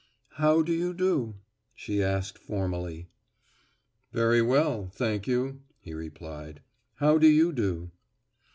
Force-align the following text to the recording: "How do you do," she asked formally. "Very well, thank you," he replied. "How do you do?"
"How 0.37 0.63
do 0.63 0.73
you 0.73 0.95
do," 0.95 1.35
she 1.75 2.01
asked 2.01 2.39
formally. 2.39 3.09
"Very 4.11 4.41
well, 4.41 4.89
thank 4.95 5.27
you," 5.27 5.61
he 5.79 5.93
replied. 5.93 6.63
"How 6.95 7.19
do 7.19 7.27
you 7.27 7.53
do?" 7.53 7.91